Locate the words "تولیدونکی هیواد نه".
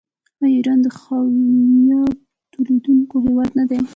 2.51-3.63